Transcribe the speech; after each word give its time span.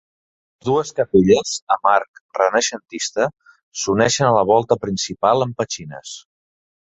Les 0.53 0.67
dues 0.67 0.91
capelles, 0.99 1.51
amb 1.75 1.89
arc 1.91 2.21
renaixentista, 2.39 3.27
s'uneixen 3.81 4.29
a 4.29 4.33
la 4.39 4.43
volta 4.53 4.79
principal 4.87 5.47
amb 5.47 5.61
petxines. 5.61 6.17